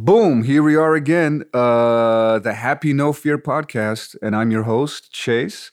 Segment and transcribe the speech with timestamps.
[0.00, 5.12] Boom, here we are again, uh, the Happy No Fear podcast, and I'm your host,
[5.12, 5.72] Chase,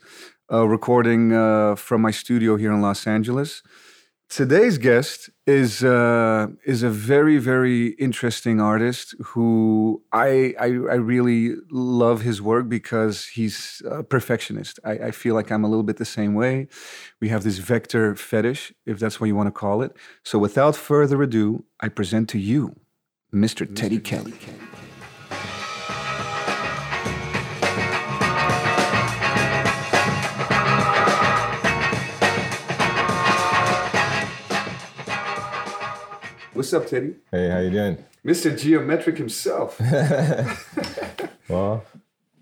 [0.51, 3.61] uh, recording uh, from my studio here in Los Angeles.
[4.27, 11.53] Today's guest is uh, is a very very interesting artist who I, I I really
[11.69, 14.79] love his work because he's a perfectionist.
[14.83, 16.67] I, I feel like I'm a little bit the same way.
[17.21, 19.95] We have this vector fetish, if that's what you want to call it.
[20.23, 22.75] So without further ado, I present to you
[23.33, 23.65] Mr.
[23.75, 24.33] Teddy Kelly.
[36.53, 37.15] What's up, Teddy?
[37.31, 37.97] Hey, how you doing?
[38.25, 38.57] Mr.
[38.57, 39.79] Geometric himself.
[41.47, 41.85] Well,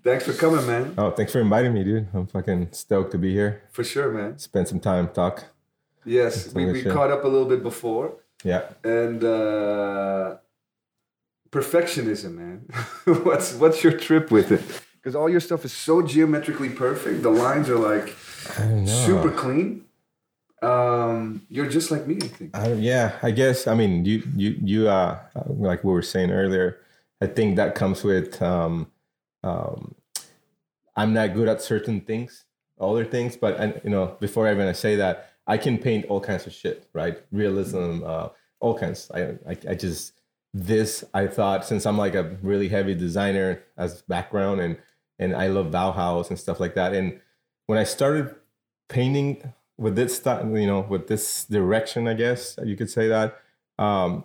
[0.02, 0.94] Thanks for coming, man.
[0.96, 2.08] oh, thanks for inviting me, dude.
[2.14, 3.62] I'm fucking stoked to be here.
[3.70, 4.38] For sure, man.
[4.38, 5.44] Spend some time, talk.
[6.06, 8.14] Yes, we, we caught up a little bit before.
[8.42, 8.62] Yeah.
[8.82, 10.36] And uh,
[11.54, 12.66] perfectionism, man.
[13.24, 14.62] what's what's your trip with it?
[14.96, 17.22] Because all your stuff is so geometrically perfect.
[17.22, 18.16] The lines are like
[18.58, 19.06] I don't know.
[19.06, 19.84] super clean.
[20.62, 22.56] Um, you're just like me, I think.
[22.56, 23.66] I yeah, I guess.
[23.66, 24.88] I mean, you, you, you.
[24.88, 26.80] Uh, like we were saying earlier,
[27.20, 28.42] I think that comes with.
[28.42, 28.90] Um,
[29.44, 29.94] um,
[30.96, 32.44] I'm not good at certain things,
[32.80, 36.20] other things, but and you know, before I even say that, I can paint all
[36.20, 37.22] kinds of shit, right?
[37.30, 38.28] Realism, uh,
[38.58, 39.10] all kinds.
[39.14, 40.14] I, I, I just
[40.54, 44.78] this I thought since I'm like a really heavy designer as background and
[45.18, 46.92] and I love Bauhaus and stuff like that.
[46.92, 47.20] And
[47.66, 48.34] when I started
[48.88, 53.36] painting with this you know, with this direction, I guess you could say that.
[53.78, 54.24] Um,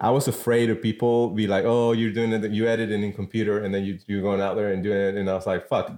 [0.00, 2.50] I was afraid of people be like, "Oh, you're doing it.
[2.52, 5.14] You edit it in computer, and then you you're going out there and doing it."
[5.16, 5.92] And I was like, "Fuck,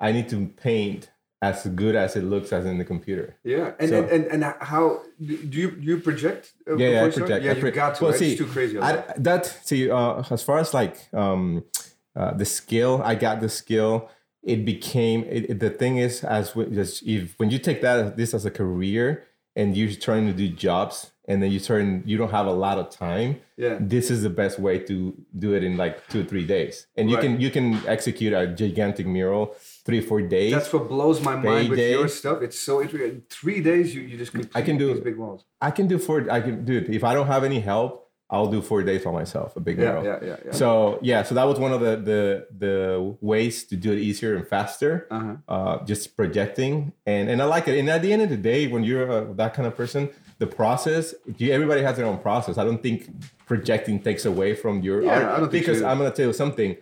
[0.00, 1.10] I need to paint
[1.48, 4.54] as good as it looks as in the computer." Yeah, and So- and, and and
[4.72, 4.84] how
[5.28, 6.42] do you do you project?
[6.68, 7.40] uh, Yeah, yeah, I project.
[7.44, 8.00] Yeah, I you got to.
[8.02, 8.20] Well, right?
[8.22, 8.74] see, it's too crazy.
[8.78, 8.92] I,
[9.28, 11.44] that see, uh, as far as like um,
[12.20, 13.94] uh, the skill, I got the skill.
[14.54, 18.16] It became it, it- the thing is as we, just if when you take that
[18.20, 19.06] this as a career
[19.56, 20.96] and you're trying to do jobs
[21.30, 23.30] and then you turn you don't have a lot of time.
[23.64, 24.94] yeah, This is the best way to
[25.44, 27.24] do it in like two or three days, and you Right.
[27.24, 27.66] can you can
[27.96, 29.44] execute a gigantic mural
[29.84, 30.52] three four days.
[30.52, 32.42] that's what blows my mind with your stuff.
[32.42, 33.22] It's so interesting.
[33.30, 35.44] Three days, you you just I can do big walls.
[35.60, 36.26] I can do four.
[36.30, 38.00] I can do it if I don't have any help.
[38.30, 39.54] I'll do four days by myself.
[39.54, 40.04] A big Yeah, mural.
[40.04, 40.52] yeah, yeah, yeah.
[40.52, 42.22] So yeah, so that was one of the the
[42.66, 45.06] the ways to do it easier and faster.
[45.10, 45.36] Uh-huh.
[45.46, 47.78] Uh, just projecting, and and I like it.
[47.78, 50.08] And at the end of the day, when you're uh, that kind of person,
[50.38, 52.56] the process, you, everybody has their own process.
[52.56, 53.08] I don't think
[53.46, 55.82] projecting takes away from your Yeah, art I don't think because.
[55.82, 56.76] I'm gonna tell you something.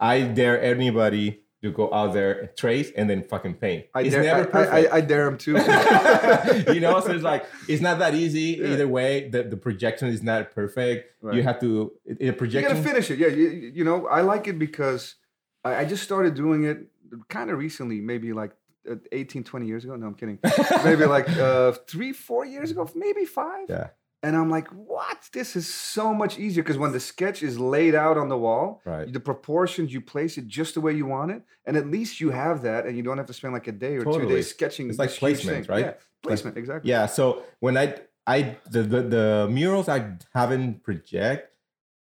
[0.00, 3.86] I dare anybody to go out there, trace, and then fucking paint.
[3.94, 4.92] I it's dare, never I, perfect.
[4.92, 5.52] I, I dare him too.
[6.72, 9.28] you know, so it's like it's not that easy either way.
[9.28, 11.12] The the projection is not perfect.
[11.22, 11.36] Right.
[11.36, 13.18] You have to it, it- you gotta finish it.
[13.18, 15.16] Yeah, you, you know, I like it because
[15.64, 16.86] I, I just started doing it
[17.28, 18.52] kind of recently, maybe like
[18.90, 19.96] uh, 18, 20 years ago.
[19.96, 20.38] No, I'm kidding.
[20.84, 23.66] maybe like uh, three, four years ago, maybe five.
[23.68, 23.88] Yeah.
[24.24, 25.28] And I'm like, what?
[25.34, 28.80] This is so much easier because when the sketch is laid out on the wall,
[28.86, 29.12] Right.
[29.12, 31.42] the proportions, you place it just the way you want it.
[31.66, 33.96] And at least you have that and you don't have to spend like a day
[33.96, 34.88] or two days sketching.
[34.88, 35.84] It's like placement, right?
[35.84, 35.92] Yeah,
[36.22, 36.90] placement, exactly.
[36.90, 37.04] Yeah.
[37.04, 37.96] So when I
[38.26, 41.52] I the, the the murals I haven't project,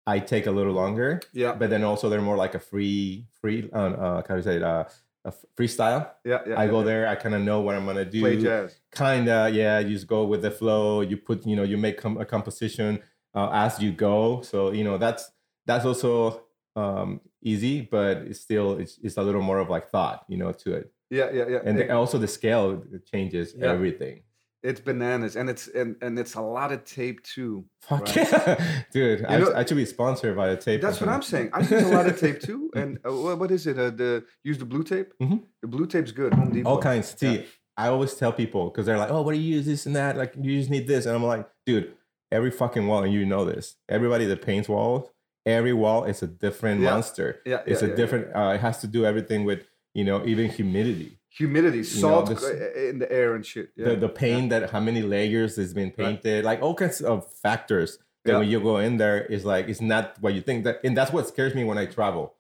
[0.06, 1.22] I take a little longer.
[1.32, 1.54] Yeah.
[1.54, 4.58] But then also they're more like a free free uh, uh how do you say
[4.58, 4.84] it uh,
[5.26, 6.10] a freestyle.
[6.26, 6.56] Yeah, yeah.
[6.56, 6.86] I yeah, go yeah.
[6.86, 7.08] there.
[7.08, 8.22] I kind of know what I'm gonna do.
[8.22, 8.80] Play jazz.
[8.94, 9.80] Kinda, yeah.
[9.80, 11.02] You just go with the flow.
[11.02, 13.00] You put, you know, you make com- a composition
[13.34, 14.42] uh, as you go.
[14.42, 15.32] So you know that's
[15.66, 16.44] that's also
[16.76, 20.52] um, easy, but it's still it's, it's a little more of like thought, you know,
[20.52, 20.92] to it.
[21.10, 21.60] Yeah, yeah, yeah.
[21.66, 24.24] And the, also the scale changes everything.
[24.64, 27.66] It's bananas, and it's and, and it's a lot of tape too.
[27.82, 28.16] Fuck Right.
[28.16, 29.26] yeah, dude!
[29.26, 30.82] I, know- I should be sponsored by a tape.
[30.82, 31.50] That's what I'm saying.
[31.54, 32.70] I use a lot of tape too.
[32.76, 33.80] And uh, what is it?
[33.80, 35.14] Uh, the use the blue tape.
[35.22, 35.42] Mhm.
[35.64, 36.34] The blue tape's good.
[36.36, 36.70] Home Depot.
[36.70, 37.16] All kinds.
[37.20, 37.42] See, Yeah.
[37.78, 40.16] I always tell people because they're like, "Oh, what do you use this and that?
[40.16, 41.94] Like, you just need this," and I'm like, "Dude,
[42.32, 43.76] every fucking wall, and you know this.
[43.90, 45.10] Everybody that paints walls,
[45.46, 46.92] every wall is a different Yeah.
[46.92, 47.42] monster.
[47.48, 48.36] Yeah, It's yeah, a different.
[48.36, 49.66] Uh, it has to do everything with
[49.96, 53.70] you know even humidity, Humidity, know, salt this- uh, in the air and shit.
[53.76, 53.90] Yeah.
[53.90, 57.98] the the paint that how many layers has been painted, like all kinds of factors.
[58.26, 58.40] That Yeah.
[58.40, 60.66] when you go in there, is like it's not what you think.
[60.66, 62.36] That and that's what scares me when I travel.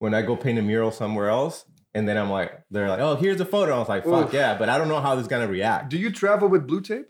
[0.00, 3.14] When I go paint a mural somewhere else, and then I'm like, they're like, "Oh,
[3.14, 4.32] here's a photo." I was like, "Fuck Oof.
[4.34, 5.88] yeah," but I don't know how this is gonna react.
[5.90, 7.08] Do you travel with blue tape?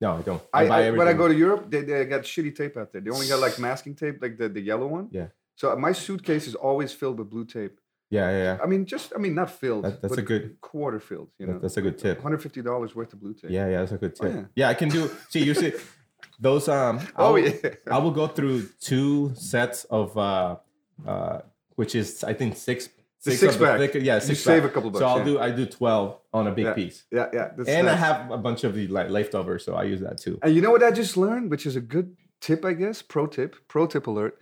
[0.00, 0.42] No, I don't.
[0.52, 0.98] I, I, buy I, everything.
[0.98, 3.02] when I go to Europe, they, they got shitty tape out there.
[3.02, 5.08] They only got like masking tape, like the, the yellow one.
[5.12, 5.26] Yeah.
[5.56, 7.78] So my suitcase is always filled with blue tape.
[8.10, 8.58] Yeah, yeah, yeah.
[8.62, 9.84] I mean, just I mean, not filled.
[9.84, 11.30] That- that's a good- quarter filled.
[11.38, 12.18] You know, That- that's a good tip.
[12.18, 13.50] One hundred fifty dollars worth of blue tape.
[13.50, 14.34] Yeah, yeah, that's a good Oh, tip.
[14.34, 14.44] yeah.
[14.56, 14.68] yeah.
[14.68, 15.10] I can do.
[15.28, 15.72] See, you see,
[16.40, 17.00] those um.
[17.16, 17.74] Oh I'll- yeah.
[17.90, 20.56] I will go through two sets of uh,
[21.06, 21.40] uh,
[21.76, 22.88] which is I think six.
[23.22, 23.78] Six six pack.
[23.78, 24.70] thicker- yeah, You six save pack.
[24.70, 25.00] a couple bucks.
[25.00, 25.24] So I'll yeah.
[25.24, 26.72] do I do twelve on a big Yeah.
[26.72, 27.50] piece, Yeah, yeah.
[27.54, 30.38] that's and I have a bunch of the like leftovers, so I use that too.
[30.42, 33.02] And you know what I just learned, which is a good tip, I guess.
[33.02, 34.38] Pro tip, pro tip alert.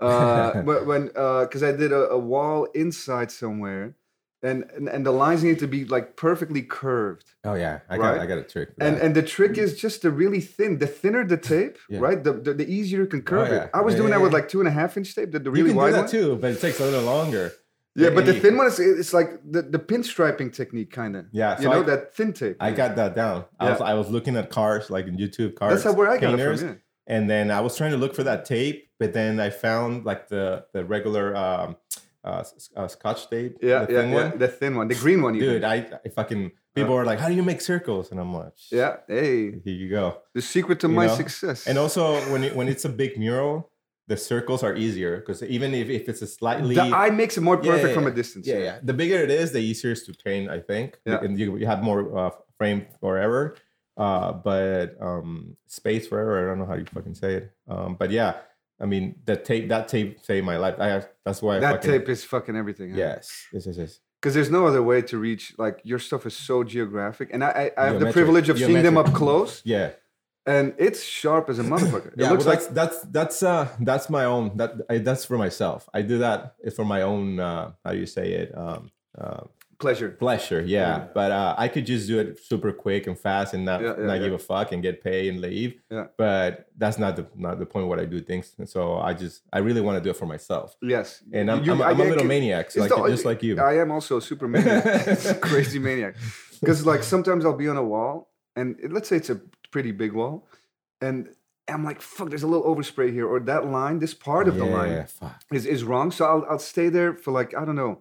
[0.00, 3.94] Uh, wh- when because I did a, a wall inside somewhere,
[4.42, 7.24] and, and and the lines need to be like perfectly curved.
[7.44, 8.14] Oh yeah, I Right?
[8.14, 8.68] got I got a trick.
[8.80, 10.78] And and the trick is just to really thin.
[10.78, 11.98] The thinner the tape, Yeah.
[12.00, 12.22] right?
[12.22, 13.64] The, the the easier you can curve yeah.
[13.64, 13.70] it.
[13.74, 15.32] I was Yeah, doing that with like two and a half inch tape.
[15.32, 16.08] The, the you really can do wide that one.
[16.10, 17.52] too, but it takes a little longer.
[17.96, 21.26] Yeah, but the thin one is it's like the, the pinstriping technique, kind of.
[21.32, 22.56] Yeah, you know I- that thin tape.
[22.60, 23.46] I got that down.
[23.58, 25.72] I was I was looking at cars like in YouTube cars.
[25.72, 26.80] That's how where I got painters, it from.
[27.08, 30.28] And then I was trying to look for that tape, but then I found like
[30.28, 31.76] the the regular um,
[32.22, 32.44] uh,
[32.76, 33.56] uh, Scotch tape.
[33.62, 34.14] Yeah, the yeah, thin yeah.
[34.14, 34.38] one.
[34.38, 35.34] The thin one, the green one.
[35.38, 38.10] Dude, I, I fucking people are like, how do you make circles?
[38.10, 38.96] And I'm like, Yeah.
[39.08, 40.18] Hey, here you go.
[40.34, 41.14] the secret to You my know?
[41.14, 41.66] success.
[41.66, 43.70] And also when it, when it's a big mural,
[44.06, 47.42] the circles are easier because even if, if it's a slightly the eye makes it
[47.42, 48.46] more perfect yeah, from a distance.
[48.46, 50.50] yeah yeah the bigger it is, the easier it's to paint.
[50.50, 50.98] I think.
[51.04, 51.20] Yeah.
[51.22, 53.56] And you, you have more uh, frame forever.
[53.98, 56.44] Uh, but um, space forever.
[56.44, 57.50] I don't know how you fucking say it.
[57.68, 58.36] Um, but yeah,
[58.80, 60.76] I mean the tape that tape saved my life.
[60.78, 62.94] I that's why I That fucking, tape is fucking everything.
[62.94, 64.00] Yes, yes, yes, yes.
[64.20, 65.54] Because there's no other way to reach.
[65.58, 68.82] Like your stuff is so geographic, and I, I, I have the privilege of seeing
[68.82, 69.90] them up close, Yeah.
[70.46, 72.12] and it's sharp as a motherfucker.
[72.12, 75.24] It yeah, looks well, like that's that's that's uh that's my own that I, that's
[75.24, 75.88] for myself.
[75.92, 78.90] I do that for my own uh how do you say it um
[79.20, 79.42] uh,
[79.78, 80.10] pleasure.
[80.10, 80.60] pleasure.
[80.60, 81.06] Yeah, Yeah.
[81.14, 84.06] but uh, I could just do it super quick and fast and not Yeah, yeah,
[84.06, 84.22] not yeah.
[84.24, 85.80] give a fuck and get paid and leave.
[85.90, 86.06] Yeah.
[86.16, 88.54] But that's not the not the point where I do things.
[88.58, 90.76] And so I just I really want to do it for myself.
[90.82, 93.42] Yes, And I'm You- I'm, I- I'm a little maniac, it's like the- just like
[93.42, 93.58] you.
[93.60, 96.14] I am also a super maniac, crazy maniac.
[96.60, 99.40] Because like sometimes I'll be on a wall, and let's say it's a
[99.70, 100.48] pretty big wall,
[101.00, 101.28] and
[101.70, 104.64] I'm like, fuck, there's a little overspray here, or that line, this part of the
[104.64, 105.40] line fuck.
[105.52, 106.10] is, is wrong.
[106.10, 108.00] So I'll, I'll stay there for like, I don't know,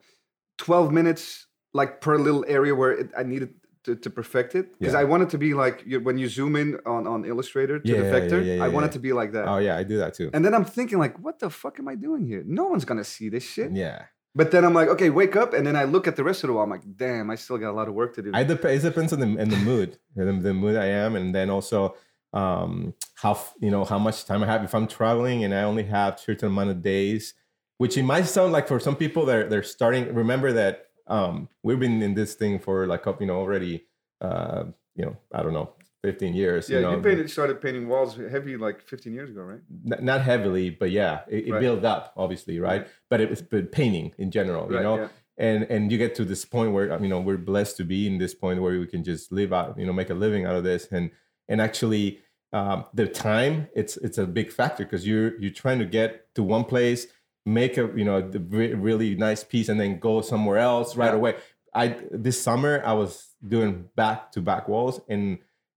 [0.58, 1.47] 12 minutes,
[1.82, 3.50] like per little area where it, I needed
[3.86, 4.66] to, to perfect it.
[4.80, 5.04] Because Yeah.
[5.04, 8.02] I wanted to be like you, when you zoom in on, on Illustrator to Yeah,
[8.02, 9.46] the vector, yeah, I wanted to be like that.
[9.48, 10.28] Oh yeah, I do that too.
[10.34, 12.44] And then I'm thinking like, what the fuck am I doing here?
[12.46, 13.72] No one's gonna see this shit.
[13.72, 14.00] Yeah.
[14.36, 16.48] But then I'm like, okay, wake up, and then I look at the rest of
[16.50, 16.64] the wall.
[16.64, 18.30] I'm like, damn, I still got a lot of work to do.
[18.36, 21.34] I dep- it depends on the in the mood, the, the mood I am, and
[21.34, 21.96] then also
[22.34, 24.64] um, how you know how much time I have.
[24.64, 27.34] If I'm traveling and I only have certain amount of days,
[27.78, 30.14] which it might sound like for some people they're they're starting.
[30.14, 33.86] Remember that um, we've been in this thing for like you know already
[34.22, 34.66] uh,
[34.96, 35.74] you know I don't know
[36.04, 36.70] 15 years.
[36.70, 39.60] yeah, you know, you painted, started painting walls heavy like 15 years ago, right?
[39.92, 41.60] N- not heavily, but yeah, it, it Right.
[41.62, 42.88] built up obviously, right?
[43.10, 45.08] But it was but painting in general, you Right, know yeah.
[45.38, 48.18] and and you get to this point where you know we're blessed to be in
[48.20, 50.64] this point where we can just live out you know make a living out of
[50.64, 51.12] this and
[51.50, 52.20] and actually
[52.54, 56.42] um, the time it's it's a big factor because you're you're trying to get to
[56.44, 57.08] one place
[57.48, 58.20] make a you know
[58.58, 61.22] re- really nice piece and then go somewhere else right Yeah.
[61.22, 61.34] away
[61.82, 63.12] i this summer i was
[63.56, 65.26] doing back to back walls and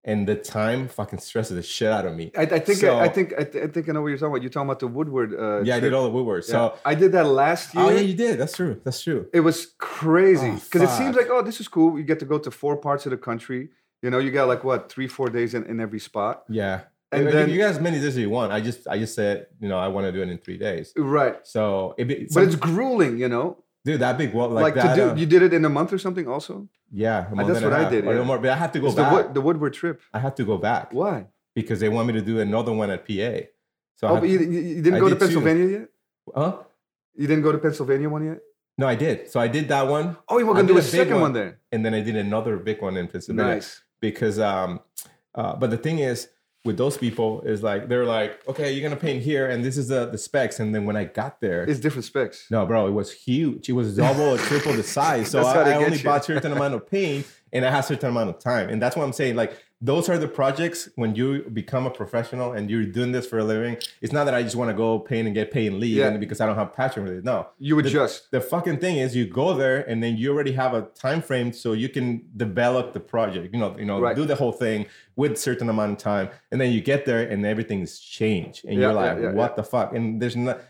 [0.02, 3.08] and the time fucking stresses the shit out of me I, I think So- I,
[3.16, 4.42] think I, th- I think I know what you're talking about.
[4.44, 5.30] You're talking about the Woodward.
[5.44, 6.52] Uh, yeah i did all the woodwork Yeah.
[6.54, 6.60] so
[6.92, 7.84] I did that last year.
[7.84, 11.14] oh yeah you did that's true that's true It was crazy Oh, because it seems
[11.20, 11.90] like oh, this is cool.
[11.98, 13.62] You get to go to four parts of the country.
[14.02, 16.34] You know, you got like what three, four days in, in every spot.
[16.48, 16.76] Yeah.
[17.12, 18.52] And And then- you guys as many days as you want.
[18.52, 20.92] I just I just said, you know, I want to do it in three days.
[20.96, 23.18] Right, So it be, but it's grueling.
[23.18, 23.46] You know,
[23.84, 24.94] dude, that big wall like, like, that.
[24.94, 25.10] to do.
[25.10, 26.28] uh, you did it in a month or something.
[26.28, 28.22] Also, yeah, a that's a what I did, or yeah.
[28.22, 29.12] more, but I have to go It's the, back.
[29.12, 30.00] Wood, the Woodward trip.
[30.14, 31.26] I have to go back Why?
[31.54, 33.32] because they want me to do another one at PA.
[33.96, 35.24] So I Oh, but you, you didn't I go to did two.
[35.26, 35.88] Pennsylvania yet.
[36.34, 36.52] huh?
[37.16, 38.38] You didn't go to Pennsylvania one yet.
[38.78, 39.28] No, I did.
[39.30, 41.22] So I did that one, Oh, you were gonna do a a second one.
[41.22, 41.32] one.
[41.34, 41.58] there.
[41.72, 43.54] and then I did another big one in Pennsylvania.
[43.56, 43.82] Nice.
[44.00, 44.80] because um
[45.34, 46.28] uh, but the thing is
[46.64, 49.88] with those people is like they're like okay you're gonna paint here and this is
[49.88, 52.46] the the specs and then when i got there It's different specs.
[52.50, 55.74] no bro it was huge it was double or triple the size so i, I
[55.76, 56.04] only you.
[56.04, 59.04] bought certain amount of paint and i had certain amount of time and that's what
[59.04, 59.52] i'm saying like
[59.82, 63.44] those are the projects when you become a professional and you're doing this for a
[63.44, 65.96] living it's not that i just want to go paint and get paid and leave
[65.96, 66.16] Yeah.
[66.18, 68.30] because i don't have passion for it no You adjust.
[68.30, 71.52] the fucking thing is you go there and then you already have a time frame
[71.52, 74.14] so you can develop the project you know you know Right.
[74.14, 74.84] do the whole thing
[75.16, 78.80] with certain amount of time and then you get there and everything's changed and Yeah,
[78.80, 80.60] you're like yeah, what the fuck and there's not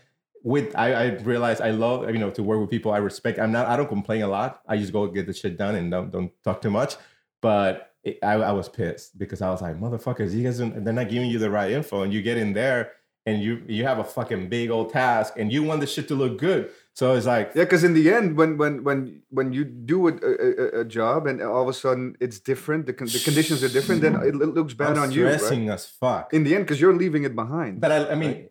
[0.43, 3.51] with I, I realize I love you know to work with people I respect I'm
[3.51, 6.09] not I don't complain a lot I just go get the shit done and don't
[6.11, 6.95] don't talk too much
[7.41, 11.09] but it, I, I was pissed because I was like motherfuckers you guys, they're not
[11.09, 12.91] giving you the right info and you get in there
[13.27, 16.15] and you you have a fucking big old task, and you want the shit to
[16.15, 16.71] look good.
[16.95, 20.13] So it's like, Yeah, because in the end, when when when when you do a,
[20.13, 23.69] a, a- job and all of a sudden it's different, the, con- the conditions are
[23.69, 25.27] different, then it looks bad I'm on you.
[25.27, 25.35] Right?
[25.35, 26.33] stressing as fuck.
[26.33, 27.79] In the end, because you're leaving it behind.
[27.79, 28.49] But I, I mean,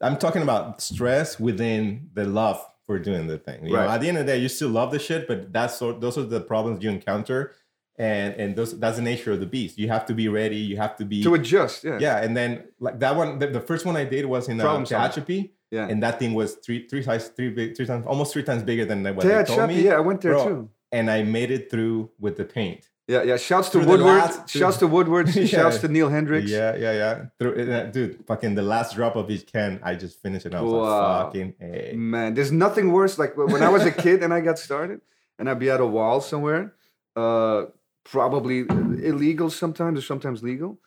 [0.00, 3.66] I'm talking about stress within the love for doing the thing.
[3.66, 3.94] You know, Right.
[3.94, 6.18] at the end of the day, you still love the shit, but that's sort, those
[6.18, 7.52] are the problems you encounter,
[7.98, 9.78] and and those that's the nature of the beast.
[9.78, 10.56] You have to be ready.
[10.56, 11.98] You have to be to adjust, yeah.
[12.00, 12.22] yeah.
[12.22, 14.84] And then like that one, the, the first one I did was in uh, Problem.
[14.84, 15.88] Tehachapi, Yeah.
[15.90, 18.84] and that thing was three three size three big three times almost three times bigger
[18.84, 19.82] than what they told me.
[19.82, 20.70] yeah, I went there Bro, too.
[20.90, 22.88] And I made it through with the paint.
[23.08, 23.36] Yeah, yeah.
[23.38, 24.00] Shouts to Woodward.
[24.00, 25.28] last- shouts to Woodward.
[25.34, 25.46] Yeah.
[25.46, 26.50] Shouts to Neil Hendricks.
[26.50, 27.14] Yeah, yeah, yeah.
[27.38, 30.54] Through, uh, dude, fucking the last drop of each can, I just finished it.
[30.54, 30.78] I was Wow.
[31.24, 31.96] like, fucking A.
[31.96, 33.18] Man, there's nothing worse.
[33.18, 35.00] Like when I was a kid and I got started,
[35.38, 36.74] and I'd be at a wall somewhere,
[37.16, 37.66] uh,
[38.10, 40.78] probably illegal sometimes or sometimes legal.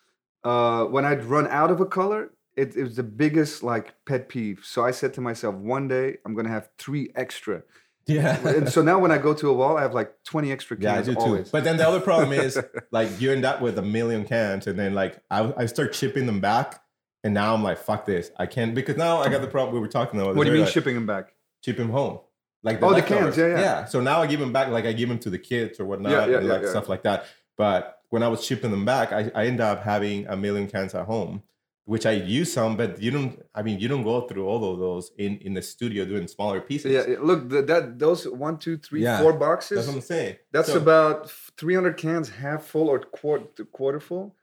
[0.43, 4.27] Uh, when I'd run out of a color, it, it was the biggest like pet
[4.27, 4.61] peeve.
[4.63, 7.63] So I said to myself, one day I'm gonna have three extra.
[8.07, 8.45] Yeah.
[8.47, 10.83] and so now when I go to a wall, I have like 20 extra cans.
[10.83, 11.19] Yeah, I do too.
[11.19, 11.49] always.
[11.49, 12.59] But then the other problem is
[12.91, 16.25] like you end up with a million cans, and then like I, I start chipping
[16.25, 16.81] them back,
[17.23, 19.79] and now I'm like, fuck this, I can't because now I got the problem we
[19.79, 20.35] were talking about.
[20.35, 21.35] what do you mean like, shipping them back?
[21.63, 22.19] Ship them home.
[22.63, 23.59] Like Oh, the cans, yeah, yeah.
[23.59, 23.85] yeah.
[23.85, 26.11] So now I give them back, like I give them to the kids or whatnot,
[26.11, 26.69] Yeah, yeah, and like yeah.
[26.69, 27.25] stuff like that.
[27.57, 30.93] But when I was shipping them back, I, I end up having a million cans
[30.93, 31.41] at home,
[31.85, 33.43] which I use some, but you don't.
[33.55, 36.61] I mean, you don't go through all of those in in the studio doing smaller
[36.61, 36.91] pieces.
[36.91, 39.77] Yeah, look, the, that those one, two, three, four boxes.
[39.77, 40.35] That's what I'm saying.
[40.51, 44.35] That's So- about 300 cans, half full or quarter quarter full.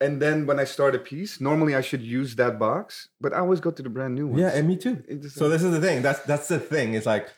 [0.00, 3.38] And then when I start a piece, normally I should use that box, but I
[3.40, 4.40] always go to the brand new ones.
[4.40, 5.02] Yeah, and me too.
[5.22, 6.02] Just- So this is the thing.
[6.02, 6.94] That's that's the thing.
[6.94, 7.28] It's like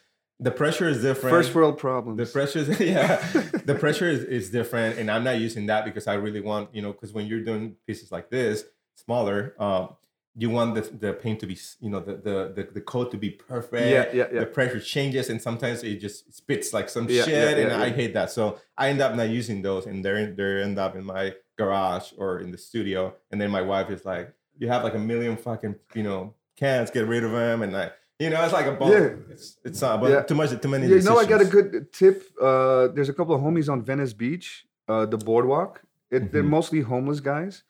[0.40, 1.34] the pressure is different.
[1.34, 2.16] first world problems.
[2.16, 3.16] the pressure is yeah.
[3.64, 6.82] the pressure is, is different, and I'm not using that because I really want you
[6.82, 8.64] know because when you're doing pieces like this
[8.96, 9.96] smaller, um,
[10.36, 13.18] you want the, the paint to be you know the the the, the coat to
[13.18, 13.86] be perfect.
[13.86, 14.40] Yeah, yeah, yeah.
[14.40, 17.90] The pressure changes, and sometimes it just spits like some Yeah, shit, yeah, and I
[17.90, 18.30] hate that.
[18.30, 21.34] So I end up not using those, and they're in, they end up in my
[21.58, 24.98] garage or in the studio, and then my wife is like, "You have like a
[24.98, 27.90] million fucking you know cans, get rid of them," and I.
[28.20, 28.90] You know, it's like a ball.
[28.92, 29.08] Yeah.
[29.34, 30.22] It's, it's not, but Yeah.
[30.22, 30.86] too much, too many.
[30.86, 32.16] Yeah, you know, I got a good tip.
[32.40, 35.72] Uh, there's a couple of homies on Venice Beach, uh, the boardwalk.
[36.10, 36.48] It, They're Mhm.
[36.58, 37.62] mostly homeless guys.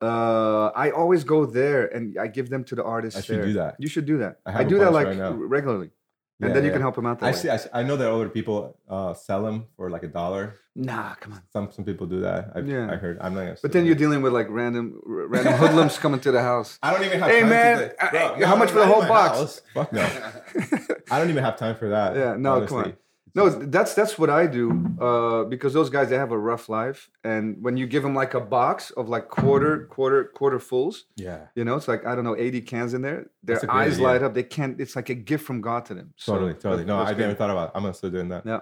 [0.00, 3.18] Uh, I always go there and I give them to the artists.
[3.20, 3.46] I should there.
[3.46, 3.76] do that.
[3.78, 4.38] You should do that.
[4.46, 5.90] I I, do that like right regularly,
[6.42, 6.74] and Yeah, then you yeah.
[6.74, 7.20] can help them out.
[7.20, 7.36] That I way.
[7.36, 7.50] see.
[7.50, 10.56] I, I know that other people uh, sell them for like a dollar.
[10.74, 11.42] Nah, come on.
[11.52, 12.50] Some some people do that.
[12.56, 12.90] I, Yeah.
[12.90, 13.18] I heard.
[13.20, 13.40] I'm not.
[13.44, 16.78] Gonna But then you're dealing with like random r- random hoodlums coming to the house.
[16.82, 17.30] I don't even have.
[17.30, 19.38] Hey, time man, To I- Bro, I- no, how much for the whole box?
[19.38, 19.60] house.
[19.74, 20.02] Fuck no.
[21.10, 22.16] I don't even have time for that.
[22.16, 22.96] Yeah, no, come on.
[23.34, 24.70] No, that's that's what I do
[25.00, 28.34] uh, because those guys they have a rough life, and when you give them like
[28.34, 31.46] a box of like quarter quarter quarter fulls, Yeah.
[31.54, 33.30] you know, it's like I don't know, eighty cans in there.
[33.42, 34.06] Their That's a great eyes idea.
[34.06, 34.34] light up.
[34.34, 34.80] They can't.
[34.80, 36.12] It's like a gift from God to them.
[36.16, 36.54] So Totally.
[36.54, 36.84] Totally.
[36.84, 37.18] No, I good.
[37.20, 37.68] never thought about.
[37.68, 37.72] It.
[37.76, 38.44] I'm gonna start doing that.
[38.46, 38.60] Yeah.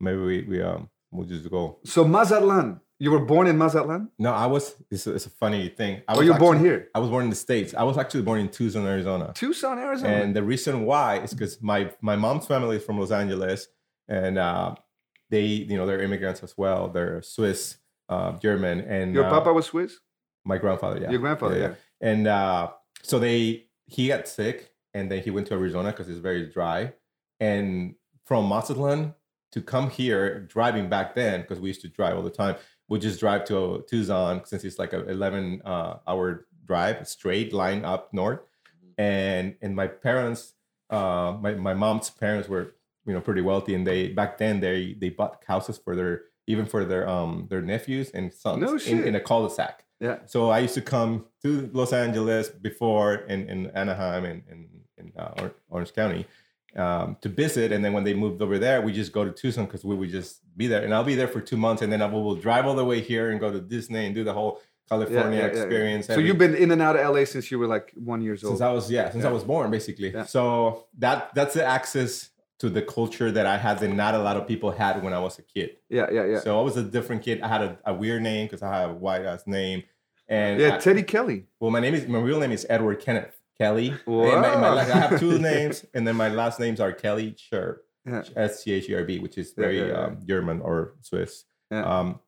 [0.00, 1.78] Maybe we we um we'll just go.
[1.84, 4.74] So Mazatlan, you were born in Mazatlan, No, I was.
[4.90, 6.02] It's a, it's a funny thing.
[6.08, 7.72] I or was you were born here, I was born in the states.
[7.74, 9.32] I was actually born in Tucson, Arizona.
[9.34, 10.12] Tucson, Arizona.
[10.14, 13.68] And the reason why is because my my mom's family is from Los Angeles,
[14.08, 14.74] and uh,
[15.30, 16.88] they you know they're immigrants as well.
[16.88, 17.78] They're Swiss,
[18.08, 19.98] uh, German, and Your uh, papa was Swiss.
[20.44, 21.74] my grandfather, yeah, Your grandfather, yeah.
[22.00, 22.70] And uh,
[23.02, 26.92] so they he got sick, and then he went to Arizona because it's very dry.
[27.40, 29.14] And from Mazatlan
[29.52, 32.56] to come here, driving back then because we used to drive all the time,
[32.88, 37.84] we just drive to Tucson since it's like a 11 uh, hour drive, straight line
[37.84, 38.40] up north.
[38.98, 40.54] And and my parents,
[40.90, 42.74] uh, my my mom's parents were
[43.06, 46.66] you know pretty wealthy, and they back then they they bought houses for their even
[46.66, 49.84] for their um their nephews and sons No in, in a cul-de-sac.
[50.00, 50.18] Yeah.
[50.26, 54.68] So I used to come to Los Angeles before in, in Anaheim and in,
[54.98, 56.26] in uh, Orange County
[56.76, 57.70] um, to visit.
[57.70, 60.10] And then when they moved over there, we just go to Tucson because we would
[60.10, 60.82] just be there.
[60.82, 61.82] And I'll be there for two months.
[61.82, 64.24] And then I will drive all the way here and go to Disney and do
[64.24, 65.60] the whole California yeah, yeah, yeah.
[65.62, 66.06] experience.
[66.06, 68.54] So you've been in and out of LA since you were like one years old.
[68.54, 70.10] since I was yeah since I was born basically.
[70.12, 70.24] Yeah.
[70.24, 72.30] So that that's the access
[72.62, 75.18] to the culture that I had that not a lot of people had when I
[75.18, 75.70] was a kid.
[75.90, 76.40] yeah, yeah, yeah.
[76.40, 77.40] So I was a different kid.
[77.42, 79.82] I had a, a weird name because I have a white ass name.
[80.28, 81.46] And yeah, I- Teddy Kelly.
[81.60, 83.88] well, my name is my real name is Edward Kenneth Kelly.
[84.06, 84.78] And my- my Wow.
[84.78, 87.76] I have two names, and then my last names are Kelly Scherb,
[88.06, 88.22] Yeah.
[88.36, 90.04] S C H E R B, which is Yeah, very yeah, yeah.
[90.04, 91.44] Um, German or Swiss.
[91.70, 91.84] Yeah.
[91.84, 92.20] Um,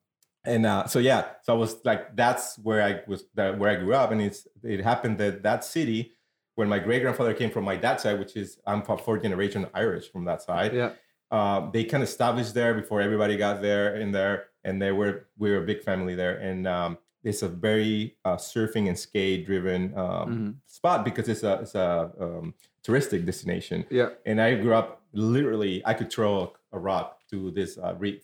[0.44, 3.76] and uh, so yeah, so I was like, that's where I was, that, where I
[3.76, 6.12] grew up, and it's it happened that that city,
[6.56, 9.66] when my great grandfather came from my dad's side, which is I'm from fourth generation
[9.74, 10.72] Irish from that side.
[10.74, 10.92] Yeah.
[11.30, 15.26] Um, they kind of established there before everybody got there in there, and they were
[15.38, 19.46] we were a big family there, and um, it's a very uh, surfing and skate
[19.46, 20.54] driven um, Mhm.
[20.66, 22.54] spot because it's a it's a um,
[22.86, 23.84] touristic destination.
[23.90, 24.10] Yeah.
[24.26, 25.82] And I grew up literally.
[25.84, 28.22] I could throw a rock to this uh, reef,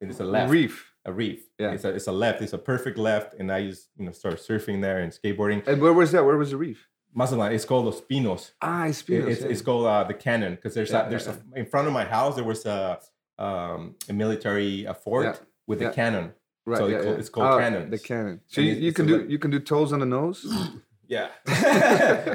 [0.00, 0.92] and it's a left Reef.
[1.06, 1.46] a reef.
[1.58, 1.70] Yeah.
[1.72, 2.42] It's a it's a left.
[2.42, 5.66] It's a perfect left, and I just you know start surfing there and skateboarding.
[5.66, 6.24] And where was that?
[6.26, 6.88] Where was the reef?
[7.14, 8.52] Mazatlan, it's called Los Pinos.
[8.62, 9.28] Ah, It- Espinos.
[9.28, 9.48] it's, yeah.
[9.48, 11.92] it's called uh, the cannon because there's Yeah, a, there's yeah, a, in front of
[11.92, 13.00] my house there was a
[13.38, 16.32] um, a military uh fort with a cannon.
[16.66, 17.90] right, so it it's called Ah, cannons.
[17.90, 18.40] The cannon.
[18.48, 20.44] So you, you can do li- you can do toes on the nose.
[21.10, 21.26] Yeah,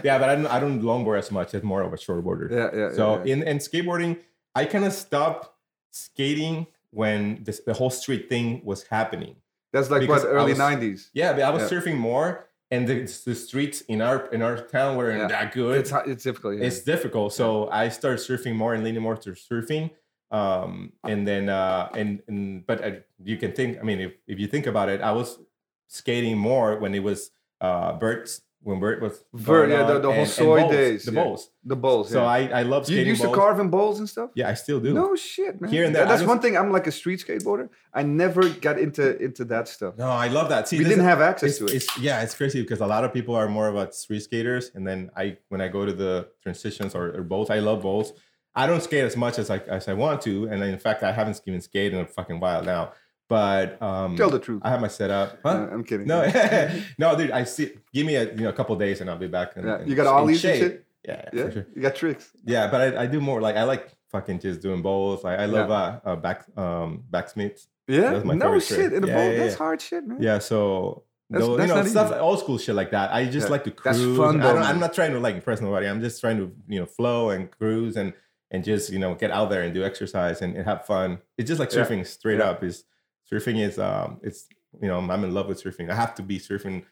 [0.03, 1.53] yeah, but I don't I don't longboard as much.
[1.53, 2.51] It's more of a shortboarder.
[2.51, 2.91] Yeah, yeah.
[2.93, 4.19] So in and skateboarding,
[4.53, 5.47] I kind of stopped
[5.91, 9.35] skating when this, the whole street thing was happening.
[9.71, 11.09] that's like because what early was- '90s.
[11.13, 14.97] Yeah, but I was surfing more, and the, the streets in our in our town
[14.97, 15.27] weren't Yeah.
[15.27, 15.77] that good.
[15.79, 16.57] It's it's difficult.
[16.57, 16.65] Yeah.
[16.65, 17.33] it's difficult.
[17.33, 19.91] So I started surfing more and leaning more to surfing.
[20.31, 23.77] Um, and then uh, and and but I, you can think.
[23.79, 25.39] I mean, if if you think about it, I was
[25.87, 27.31] skating more when it was
[27.61, 29.13] uh Bert's when Bert was
[29.45, 31.23] going yeah, the- the and- and Hosoi bowls, days, the yeah.
[31.23, 31.41] bowls.
[31.71, 32.05] the bowls.
[32.09, 32.37] So yeah.
[32.37, 33.05] I I love skating.
[33.05, 34.29] you used to carve in bowls and stuff.
[34.39, 34.91] Yeah, I still do.
[34.93, 35.69] No shit, man.
[35.75, 36.53] Here and there, That's one thing.
[36.59, 37.69] I'm like a street skateboarder.
[37.93, 39.93] I never got into into that stuff.
[39.97, 40.67] No, I love that.
[40.67, 41.73] See, we didn't have access to it.
[41.77, 44.83] it's yeah, it's crazy because a lot of people are more about street skaters, and
[44.89, 48.13] then I when I go to the transitions or, or bowls, I love bowls.
[48.57, 51.11] I don't skate as much as I as I want to, and in fact, I
[51.19, 52.93] haven't even skated in a fucking while now.
[53.27, 54.61] But um, Tell the truth.
[54.63, 55.39] I have my setup.
[55.43, 55.49] Huh?
[55.49, 56.05] Uh, I'm kidding.
[56.07, 56.21] no,
[56.99, 57.31] no, dude.
[57.31, 57.71] I see.
[57.93, 59.57] Give me a you know a couple days, and I'll be back.
[59.57, 60.61] In, Yeah, in- you got and shape.
[60.61, 60.85] shit.
[61.07, 61.67] Yeah, Yeah, for sure.
[61.75, 62.31] you got tricks.
[62.45, 65.23] Yeah, but I, I do more like I like fucking just doing bowls.
[65.23, 67.67] Like I love uh, uh back um backsmiths.
[67.87, 69.31] Yeah, That's my no shit in a Yeah, bowl.
[69.31, 70.21] yeah, That's hard shit, man.
[70.21, 73.11] Yeah, so That's- that's you know stuff old school shit like that.
[73.13, 73.51] I just Yeah.
[73.51, 73.97] like to cruise.
[73.99, 74.69] That's fun, I though, don't, man.
[74.71, 75.87] I'm not trying to like impress nobody.
[75.87, 78.13] I'm just trying to you know flow and cruise and
[78.51, 81.19] and just you know get out there and do exercise and, and have fun.
[81.37, 81.83] It's just like Yeah.
[81.85, 82.49] surfing straight Yeah.
[82.51, 82.63] up.
[82.63, 82.83] Is
[83.31, 84.47] surfing is um it's
[84.81, 85.89] you know I'm in love with surfing.
[85.89, 86.83] I have to be surfing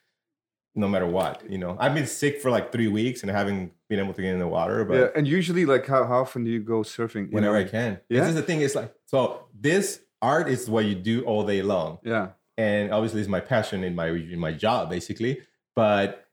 [0.75, 1.43] no matter what.
[1.49, 4.21] You know I've been sick for like three weeks and I haven't been able to
[4.21, 5.07] get in the water, but yeah.
[5.15, 7.31] And usually, like, how, how often do you go surfing?
[7.31, 7.57] Whenever?
[7.57, 7.99] I can.
[8.09, 8.21] Yeah?
[8.21, 8.61] This is the thing.
[8.61, 12.29] It's like so this art is what you do all day long Yeah.
[12.57, 15.41] and obviously it's my passion in my in my job basically
[15.75, 16.25] but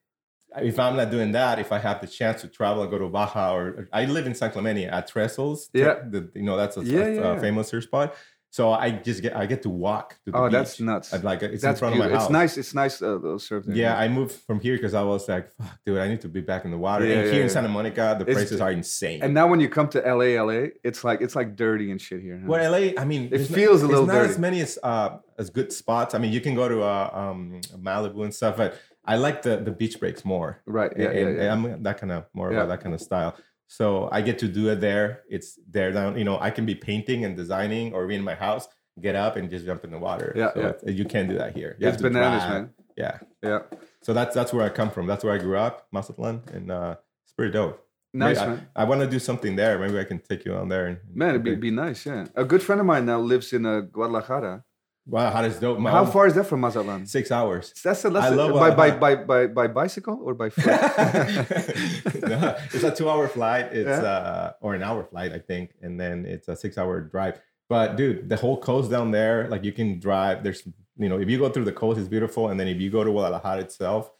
[0.63, 3.09] if i'm not doing that if i have the chance to travel and go to
[3.09, 5.95] baja or i live in san clemente at trestles Yeah.
[6.09, 8.15] the, you know that's a, Yeah, a- yeah, a famous surf spot
[8.53, 10.53] so i just get i get to walk to the Oh, beach.
[10.53, 11.15] that's nuts.
[11.15, 12.57] I'd like it's That's in front of my house It's nice.
[12.59, 13.01] It's nice.
[13.01, 16.09] Uh, those surf yeah, I moved from here because I was like, "Fuck, dude, I
[16.09, 17.49] need to be back in the water." Yeah, and yeah, here in.
[17.57, 19.23] Santa Monica, the It's- prices are insane.
[19.23, 22.21] And now when you come to LA, LA, it's like it's like dirty and shit
[22.23, 22.39] here.
[22.43, 22.47] huh?
[22.51, 24.31] Well, LA, I mean, it feels a there's little not dirty.
[24.35, 26.15] as many as uh, as good spots.
[26.15, 29.55] I mean, you can go to uh, um, Malibu and stuff, but I like the
[29.59, 30.51] the beach breaks more.
[30.67, 30.93] right.
[30.97, 31.11] Yeah.
[31.11, 31.43] and, Yeah.
[31.45, 31.53] yeah.
[31.53, 32.59] I'm that kind of more Yeah.
[32.59, 33.33] about that kind of style.
[33.71, 35.23] So I get to do it there.
[35.29, 36.17] It's there now.
[36.17, 38.67] You know, I can be painting and designing, or be in my house,
[39.01, 40.33] get up and just jump in the water.
[40.35, 40.91] Yeah, so yeah.
[40.91, 41.77] you can't do that here.
[41.79, 42.53] You It's bananas, drive.
[42.53, 42.71] man.
[42.97, 43.19] Yeah.
[43.45, 43.61] Yeah.
[44.03, 45.07] So that's that's where I come from.
[45.07, 47.87] That's where I grew up, Mazatlan, and uh, it's pretty dope.
[48.13, 48.69] Nice, Maybe man.
[48.75, 49.79] I, I want to do something there.
[49.79, 50.87] Maybe I can take you on there.
[50.89, 52.05] And, Man, it'd be, be nice.
[52.05, 52.27] Yeah.
[52.35, 54.65] A good friend of mine now lives in uh, Guadalajara.
[55.11, 55.79] Wow, how does dope?
[55.79, 57.07] My How own- far is that from Mazatlan?
[57.07, 57.65] Six hours.
[57.85, 60.65] That's a, that's I a- love by, by, by, by, by bicycle or by foot?
[62.31, 63.67] No, it's a two-hour flight.
[63.73, 64.03] It's Yeah.
[64.03, 67.41] uh, or an hour flight, I think, and then it's a six-hour drive.
[67.69, 70.43] But dude, the whole coast down there, like you can drive.
[70.45, 70.63] There's,
[70.97, 73.05] you know, if you go through the coast, it's beautiful, and then if you go
[73.05, 74.11] to Guadalajara itself,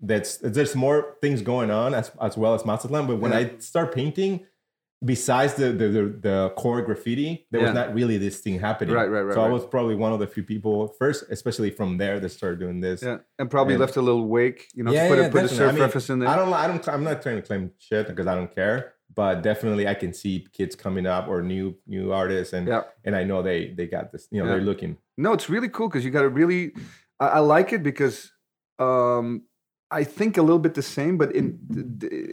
[0.00, 3.06] that's there's more things going on as as well as Mazatlan.
[3.06, 3.38] But when Yeah.
[3.38, 4.44] I start painting,
[5.04, 7.66] besides the the, the, the core graffiti, there Yeah.
[7.68, 8.94] was not really this thing happening.
[8.94, 11.98] Right, right, right, So I was probably one of the few people first, especially from
[11.98, 13.02] there, that started doing this.
[13.02, 13.18] yeah.
[13.38, 15.44] And probably And- left a little wake, you know, Yeah, to put, yeah, a, put
[15.44, 16.28] a surf I mean, reference in there.
[16.28, 16.52] I don't.
[16.52, 16.88] I don't.
[16.88, 18.94] I'm not trying to claim shit because I don't care.
[19.14, 22.82] But definitely, I can see kids coming up or new new artists, and Yeah.
[23.04, 24.28] and I know they they got this.
[24.30, 24.96] You know, they're looking.
[25.16, 26.72] No, it's really cool because you got to really.
[27.20, 28.30] I, I like it because
[28.78, 29.42] um,
[29.90, 31.58] I think a little bit the same, but in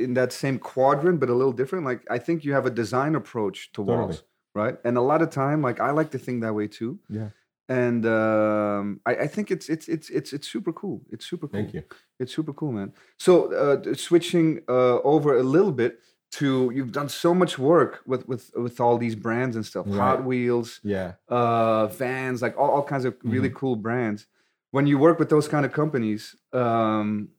[0.05, 1.85] in that same quadrant, but a little different.
[1.85, 3.97] Like I think you have a design approach to Totally.
[3.97, 4.23] walls,
[4.55, 4.75] right?
[4.83, 6.99] And a lot of time, like I like to think that way too.
[7.09, 7.29] Yeah.
[7.69, 11.01] And um, I, I think it's it's it's it's it's super cool.
[11.11, 11.59] It's super cool.
[11.61, 11.83] Thank you.
[12.19, 12.93] It's super cool, man.
[13.19, 15.99] So uh, switching uh, over a little bit
[16.39, 20.23] to you've done so much work with with with all these brands and stuff, Hot
[20.25, 21.13] Wheels, Yeah.
[21.29, 23.57] uh, Vans, like all, all kinds of really Mm-hmm.
[23.57, 24.25] cool brands.
[24.71, 27.29] When you work with those kind of companies, um,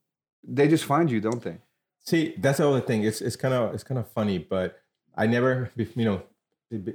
[0.47, 1.59] they just find you, don't they?
[2.01, 3.05] See, that's the other thing.
[3.05, 4.79] It's it's kind of it's kind of funny, but
[5.17, 6.23] I never, you know,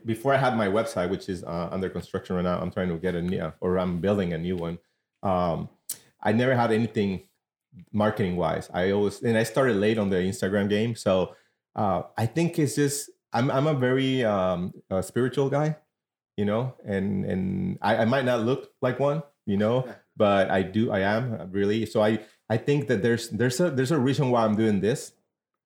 [0.06, 2.60] before I had my website, which is uh, under construction right now.
[2.60, 4.78] I'm trying to get a new, or I'm building a new one.
[5.24, 5.70] Um,
[6.22, 7.28] I never had anything
[7.92, 8.70] marketing wise.
[8.74, 11.36] I always and I started late on the Instagram game, so
[11.76, 15.78] uh, I think it's just I'm I'm a very um, uh, spiritual guy,
[16.38, 20.62] you know, and and I, I might not look like one, you know, but I
[20.62, 24.32] do I am really so I I think that there's there's a there's a reason
[24.32, 25.14] why I'm doing this.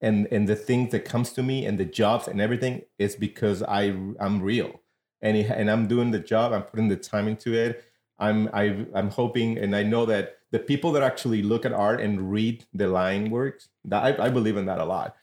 [0.02, 3.64] And and the things that comes to me and the jobs and everything is because
[3.64, 4.82] I I'm real.
[5.22, 7.86] And it, and I'm doing the job I'm putting the time into it.
[8.20, 12.02] I'm I I'm hoping and I know that the people that actually look at art
[12.02, 15.16] and read the line works that I, I believe in that a lot.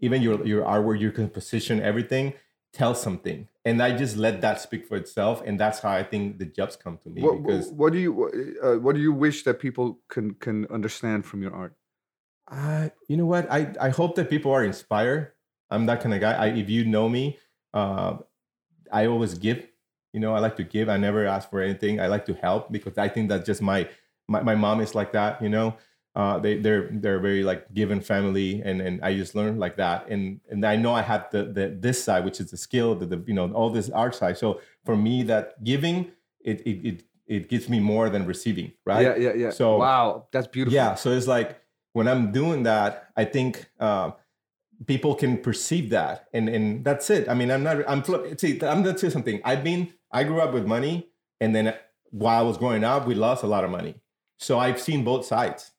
[0.00, 2.34] Even your your artwork your composition everything
[2.72, 6.38] tells something and I just let that speak for itself and that's how I think
[6.38, 8.12] the jobs come to me What, because what do you
[8.62, 11.74] uh, what do you wish that people can can understand from your art?
[12.50, 13.50] Uh, you know what?
[13.50, 15.32] I, I hope that people are inspired.
[15.70, 16.32] I'm that kind of guy.
[16.32, 17.38] I, if you know me,
[17.74, 18.16] uh,
[18.90, 19.66] I always give.
[20.14, 20.88] You know, I like to give.
[20.88, 22.00] I never ask for anything.
[22.00, 23.88] I like to help because I think that's just my
[24.28, 25.42] my, my mom is like that.
[25.42, 25.76] You know,
[26.18, 30.08] uh, they they're they're very like given family, and and I just learned like that.
[30.12, 33.06] And and I know I have the the this side, which is the skill, the,
[33.06, 34.36] the you know all this art side.
[34.36, 39.02] So for me, that giving it it it, it gives me more than receiving, right?
[39.06, 39.50] Yeah, yeah, yeah.
[39.50, 40.74] So- wow, that's beautiful.
[40.74, 40.94] Yeah.
[40.96, 41.60] So it's like
[41.92, 44.10] when I'm doing that, I think uh,
[44.86, 47.28] people can perceive that, and and that's it.
[47.28, 47.76] I mean, I'm not.
[47.88, 48.02] I'm
[48.38, 48.52] see.
[48.62, 49.40] I'm gonna you something.
[49.44, 49.92] I've been.
[50.10, 51.74] I grew up with money, and then
[52.10, 53.94] while I was growing up, we lost a lot of money.
[54.38, 55.72] So I've seen both sides.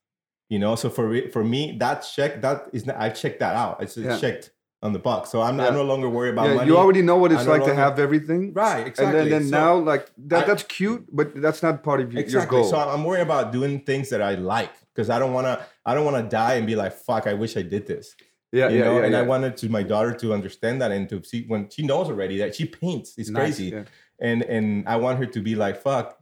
[0.50, 0.76] You know.
[0.76, 2.86] So for for me, that check that is.
[2.86, 3.82] Not, I checked that out.
[3.84, 4.18] It's Yeah.
[4.18, 5.30] checked on the box.
[5.30, 5.68] So I'm, Yeah.
[5.68, 6.68] I'm no longer worried about Yeah, money.
[6.70, 8.54] you already know what I it's like to have everything.
[8.54, 8.88] right.
[8.88, 9.06] Exactly.
[9.08, 12.14] And then, then So- now, like that, I- that's cute, but that's not part of
[12.14, 12.62] your, your exactly.
[12.62, 12.70] goal.
[12.70, 15.60] So I'm worried about doing things that I like because I don't want to.
[15.86, 17.28] I don't want to die and be like, "Fuck!
[17.28, 18.16] I wish I did this."
[18.52, 19.00] yeah, you yeah, know.
[19.00, 21.82] yeah, and I wanted to my daughter to understand that and to see when she
[21.86, 23.14] knows already that she paints.
[23.18, 23.84] It's Nice, crazy, yeah.
[24.22, 26.18] and and I want her to be like, "Fuck!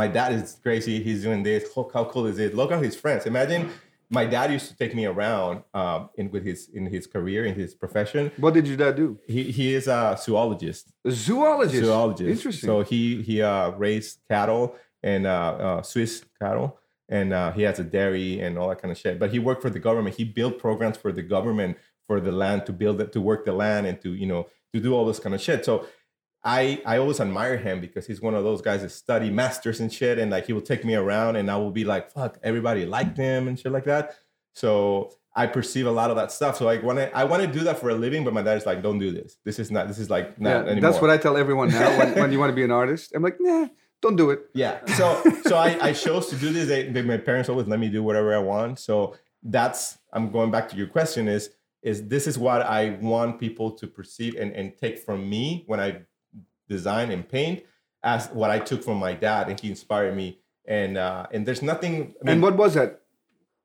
[0.00, 0.94] My dad is crazy.
[1.06, 1.62] He's doing this.
[1.76, 2.50] Look how cool is it?
[2.60, 3.26] Look at his friends.
[3.26, 3.70] Imagine."
[4.10, 7.54] My dad used to take me around um, in with his in his career in
[7.62, 8.30] his profession.
[8.44, 9.18] What did your dad do?
[9.34, 11.84] He he is a zoologist A zoologist.
[11.84, 12.30] zoologist.
[12.36, 12.68] Interesting.
[12.68, 14.64] So he he uh, raised cattle
[15.02, 15.30] and uh,
[15.66, 16.68] uh, Swiss cattle,
[17.08, 19.18] and uh, he has a dairy and all that kind of shit.
[19.18, 20.12] But he worked for the government.
[20.16, 21.72] He built programs for the government
[22.08, 24.78] for the land to build it, to work the land, and to you know to
[24.86, 25.64] do all this kind of shit.
[25.64, 25.74] So.
[26.46, 29.90] I, I always admire him because he's one of those guys that study masters and
[29.90, 32.84] shit and like he will take me around and I will be like fuck everybody
[32.84, 34.16] liked him and shit like that
[34.52, 37.48] so I perceive a lot of that stuff so like when to I want to
[37.48, 39.88] do that for a living but my dad's like don't do this this is not
[39.88, 42.38] this is like not yeah, anymore that's what I tell everyone now when, when you
[42.38, 43.12] want to be an artist.
[43.14, 43.68] I'm like, nah,
[44.02, 44.40] don't do it.
[44.54, 44.84] Yeah.
[44.96, 46.68] So so I, I chose to do this.
[46.68, 48.78] They, they, my parents always let me do whatever I want.
[48.78, 51.50] So that's I'm going back to your question is
[51.82, 55.80] is this is what I want people to perceive and, and take from me when
[55.80, 56.02] I
[56.68, 57.62] design and paint
[58.02, 60.38] as what I took from my dad and he inspired me.
[60.66, 63.00] And uh and there's nothing I mean, and what was that?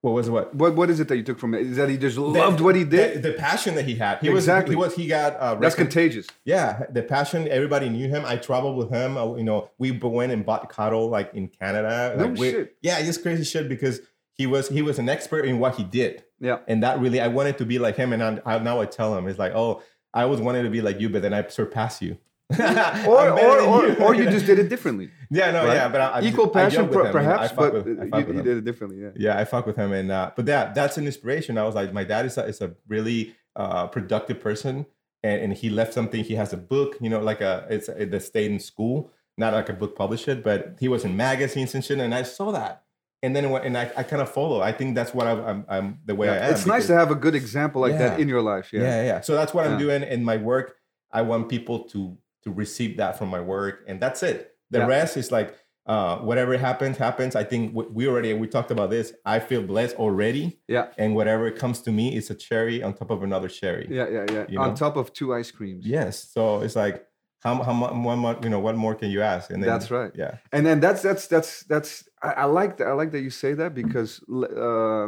[0.02, 0.56] what was what?
[0.56, 1.62] What what is it that you took from it?
[1.62, 3.22] Is that he just loved what he did?
[3.22, 4.20] The, the passion that he had.
[4.20, 4.76] He Exactly.
[4.76, 6.28] was he was he got uh That's contagious.
[6.46, 7.48] Yeah, the passion.
[7.50, 8.24] Everybody knew him.
[8.26, 9.18] I traveled with him.
[9.18, 12.16] uh, You know, we went and bought cattle like in Canada.
[12.18, 12.76] No Like, shit.
[12.82, 14.00] Yeah, just crazy shit because
[14.34, 16.60] he was he was an expert in what he did, Yeah.
[16.68, 18.14] and that really I wanted to be like him.
[18.14, 19.82] And I, I, now I tell him it's like, oh,
[20.14, 22.18] I always wanted to be like you, but then I surpass you.
[22.60, 25.10] Or I'm or, better than or, or you just did it differently.
[25.30, 25.76] yeah no right?
[25.76, 27.54] yeah, but I, I Equal I passion, joke with per- him, you know, I perhaps,
[27.54, 27.88] but with-
[28.28, 29.02] you, you did it differently.
[29.02, 29.10] Yeah.
[29.16, 31.58] Yeah, I fuck with him, and uh, but that that's an inspiration.
[31.58, 34.86] I was like, my dad is a, is a really uh, productive person,
[35.24, 36.24] and, and he left something.
[36.24, 39.54] He has a book, you know, like a it's a, that stayed in school, not
[39.54, 42.84] like a book published, but he was in magazines and shit, and I saw that,
[43.22, 44.62] and then went- and I, I kind of follow.
[44.62, 46.34] I think that's what I, I'm I'm the way Yeah.
[46.34, 46.54] I am.
[46.54, 48.74] It's nice to have a good example like that in your life.
[48.74, 48.82] yeah.
[48.82, 49.04] Yeah.
[49.04, 49.74] yeah, So that's what Yeah.
[49.74, 50.76] I'm doing in my work.
[51.12, 54.56] I want people to to receive that from my work, and that's it.
[54.72, 54.88] The Yeah.
[54.88, 55.56] rest is like
[55.88, 57.36] uh, whatever happens, happens.
[57.36, 59.12] I think we- we already we talked about this.
[59.26, 60.90] I feel blessed already Yeah.
[61.00, 63.88] and whatever comes to me is a cherry on top of another cherry.
[63.90, 64.08] Yeah.
[64.08, 64.26] Yeah.
[64.32, 64.46] Yeah.
[64.48, 64.76] You On know?
[64.76, 65.88] top of two ice creams.
[65.88, 66.30] Yes.
[66.32, 67.08] So it's like
[67.40, 69.50] how how much you know what more can you ask?
[69.50, 70.12] And then, That's right.
[70.14, 70.38] Yeah.
[70.52, 73.54] and then that's that's that's that's I, I like that I like that you say
[73.56, 75.08] that because uh,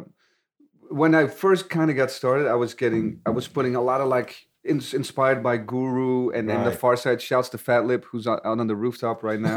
[0.89, 4.02] when I first kind of got started, I was getting I was putting a lot
[4.02, 6.80] of like ins inspired by Guru and then the Right.
[6.80, 7.19] Pharcyde.
[7.19, 9.56] Shouts to Fatlip who's out out on the rooftop right now.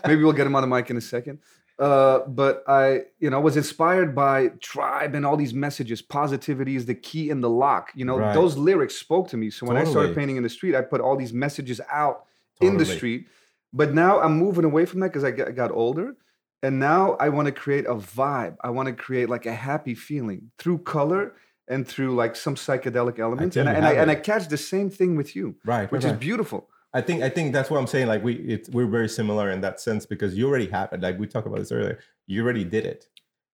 [0.06, 1.38] Maybe we'll get him on the mic in a second.
[1.78, 6.00] Uh, but I, you know, was inspired by Tribe and all these messages.
[6.00, 7.90] Positivity is the key in the lock.
[7.94, 8.32] You know, Right.
[8.32, 9.50] those lyrics spoke to me.
[9.50, 12.24] So when I started painting in the street, I put all these messages out
[12.62, 13.26] in the street.
[13.74, 16.16] But now I'm moving away from that because I got, got older.
[16.62, 18.56] And now I want to create a vibe.
[18.62, 21.34] I want to create like a happy feeling through color
[21.68, 23.54] and through like some psychedelic elements.
[23.54, 25.90] tell And I, and, I, and I catch the same thing with you, Right.
[25.90, 26.20] which right, is right.
[26.20, 26.68] beautiful.
[26.94, 28.06] I think I think that's what I'm saying.
[28.06, 31.00] Like we it's we're very similar in that sense because you already have it.
[31.00, 31.98] Like we talked about this earlier.
[32.26, 33.08] You already did it.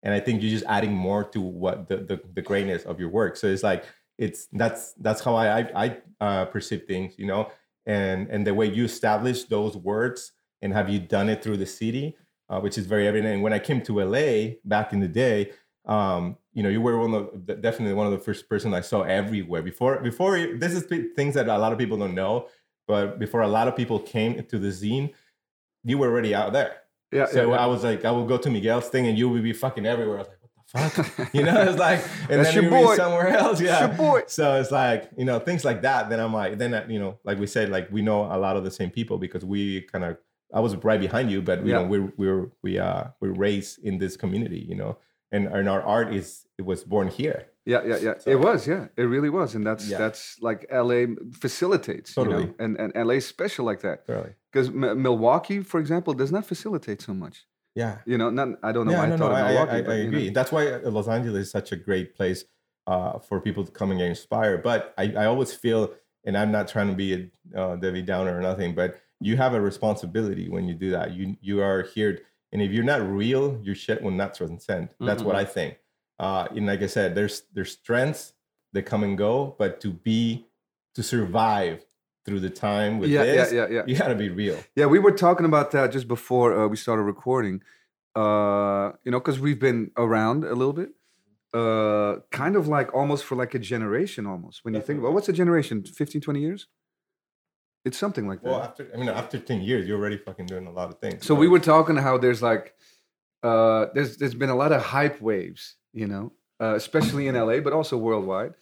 [0.04, 3.08] And I think you're just adding more to what the the, the greatness of your
[3.08, 3.36] work.
[3.36, 3.84] So it's like
[4.18, 7.50] it's that's that's how I I, I uh, perceive things, you know,
[7.86, 11.66] and and the way you establish those words and have you done it through the
[11.66, 12.16] city.
[12.48, 13.32] uh, which is very evident.
[13.34, 15.52] And when I came to LA back in the day,
[15.86, 18.80] um, you know, you were one of the, definitely one of the first person I
[18.82, 19.62] saw everywhere.
[19.62, 20.82] Before before this is
[21.16, 22.48] things that a lot of people don't know,
[22.86, 25.12] but before a lot of people came to the zine,
[25.84, 26.76] you were already out there.
[27.10, 27.26] Yeah.
[27.26, 29.52] So yeah, I was like, I will go to Miguel's thing, and you will be
[29.52, 30.16] fucking everywhere.
[30.16, 31.34] I was like, what the fuck?
[31.34, 32.90] You know, it's like, and That's then you boy.
[32.92, 33.60] be somewhere else.
[33.60, 33.80] Yeah.
[33.88, 34.22] your boy.
[34.26, 36.08] So it's like, you know, things like that.
[36.10, 38.56] Then I'm like, then, uh, you know, like we said, like we know a lot
[38.56, 40.16] of the same people because we kind of,
[40.54, 41.82] I was right behind you, but, you Yeah.
[41.82, 44.96] know, we're, we're, we, uh, we're raised in this community, you know,
[45.32, 47.46] and, and our art is, it was born here.
[47.64, 48.14] Yeah, yeah, yeah.
[48.18, 49.98] So- it was, yeah, it really was, and that's Yeah.
[49.98, 51.06] that's like LA
[51.44, 52.44] facilitates, you Totally.
[52.46, 53.98] know, and and LA is special like that
[54.52, 57.46] because M- Milwaukee, for example, does not facilitate so much.
[57.74, 57.98] Yeah.
[58.04, 59.52] You know, not I don't know why yeah, I no, thought no, of I, I,
[59.52, 59.72] Milwaukee.
[59.78, 60.08] I but, you know.
[60.08, 60.30] agree.
[60.30, 62.44] That's why uh, Los Angeles is such a great place
[62.86, 64.62] uh, for people to come and get inspired.
[64.62, 65.94] But I, I always feel,
[66.26, 67.08] and I'm not trying to be
[67.54, 71.12] a uh, Debbie Downer or nothing, but you have a responsibility when you do that.
[71.12, 72.18] You you are here,
[72.52, 74.90] and if you're not real, your shit will not transcend.
[75.00, 75.78] That's what I think.
[76.18, 78.34] Uh, and like I said, there's there's strengths
[78.72, 80.46] that come and go, but to be
[80.94, 81.84] to survive
[82.24, 83.82] through the time with Yeah, yeah, this, yeah, yeah.
[83.86, 84.58] you got to be real.
[84.76, 87.62] Yeah, we were talking about that just before uh, we started recording.
[88.14, 90.90] Uh, you know, because we've been around a little bit.
[91.54, 94.64] Uh, kind of like almost for like a generation, almost.
[94.64, 96.66] When you think about what's a generation, 15, 20 years?
[97.84, 98.48] It's something like that.
[98.50, 101.26] Well, after I mean, after ten years, you're already fucking doing a lot of things.
[101.26, 102.74] So we were talking how there's like
[103.42, 107.58] uh there's there's been a lot of hype waves, you know, uh, especially in LA,
[107.60, 108.54] but also worldwide.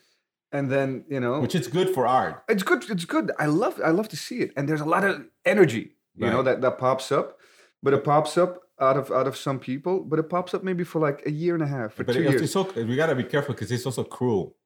[0.53, 2.43] And then, you know, which is good for art.
[2.49, 3.31] it's good it's good.
[3.39, 4.53] I love I love to see it.
[4.57, 7.39] And there's a lot of energy, you know, that that pops up.
[7.83, 10.83] But it pops up out of out of some people, but it pops up maybe
[10.85, 12.43] for like a year and a half, for But two it's, years.
[12.43, 14.57] it's so we gotta be careful because it's also cruel.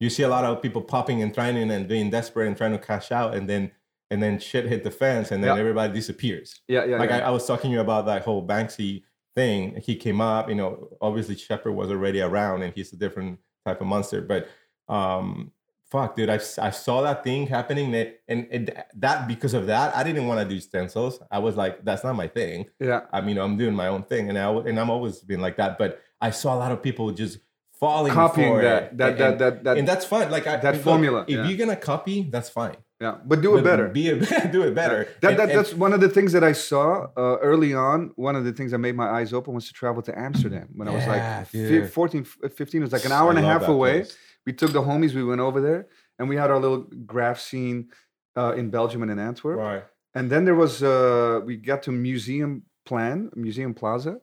[0.00, 2.78] You see a lot of people popping and trying and being desperate and trying to
[2.78, 3.70] cash out, and then
[4.10, 5.60] and then shit hit the fence, and then Yeah.
[5.60, 6.60] everybody disappears.
[6.68, 6.98] yeah, yeah.
[6.98, 7.18] like yeah.
[7.18, 9.02] I, I was talking to you about that whole Banksy
[9.34, 9.80] thing.
[9.84, 10.88] He came up, you know.
[11.00, 14.20] Obviously, Shepard was already around, and he's a different type of monster.
[14.20, 14.48] But
[14.88, 15.52] um,
[15.90, 19.96] fuck, dude, I, I saw that thing happening, that, and, and that because of that,
[19.96, 21.20] I didn't want to do stencils.
[21.30, 22.66] I was like, that's not my thing.
[22.80, 23.02] yeah.
[23.12, 25.78] I mean, I'm doing my own thing, and I and I'm always been like that.
[25.78, 27.38] But I saw a lot of people just
[27.80, 30.30] falling Copying for that, it, that, and, that, that, that, and that's fine.
[30.30, 31.48] Like I, that look, formula, If yeah.
[31.48, 32.76] you're gonna copy, that's fine.
[33.00, 33.16] Yeah.
[33.24, 33.88] But do it But better.
[33.88, 34.14] Be a,
[34.52, 35.08] do it better.
[35.20, 38.12] That, And- that, and- that's one of the things that I saw uh, early on.
[38.16, 40.86] One of the things that made my eyes open was to travel to Amsterdam when
[40.88, 41.90] I was like dude.
[41.90, 42.80] 14, 15.
[42.80, 43.92] It was like an hour and a half away.
[44.02, 44.16] place.
[44.46, 47.88] We took the homies, we went over there, and we had our little graph scene
[48.36, 49.58] uh, in Belgium and in Antwerp.
[49.58, 49.84] Right.
[50.14, 54.18] And then there was, uh, we got to Museum Plan, Museum Plaza,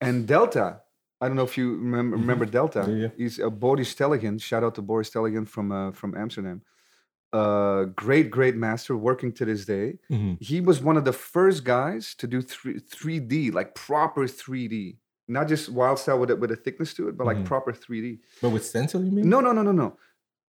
[0.00, 0.80] and Delta.
[1.20, 2.86] I don't know if you remember, remember Delta.
[2.88, 3.08] Yeah, yeah.
[3.16, 4.40] He's uh, Boris Tellegen.
[4.40, 6.62] Shout out to Boris Tellegen from uh, from Amsterdam.
[7.32, 9.98] Uh, great, great master, working to this day.
[10.10, 10.40] Mhm.
[10.40, 14.96] He was one of the first guys to do three, 3D, like proper 3D,
[15.28, 17.44] not just wild style with a, with a thickness to it, but like Mhm.
[17.44, 18.20] proper 3D.
[18.40, 19.28] But with stencil, you mean?
[19.28, 19.98] No, no, no, no, no.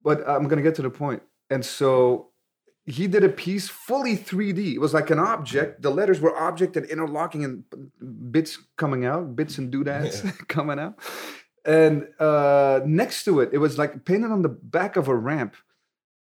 [0.03, 1.21] But I'm gonna get to the point.
[1.49, 2.29] And so
[2.85, 4.73] he did a piece fully 3D.
[4.75, 5.81] It was like an object.
[5.81, 7.65] The letters were object and interlocking and
[8.31, 10.95] bits coming out, bits and doodads coming out.
[11.65, 15.55] And uh, next to it, it was like painted on the back of a ramp.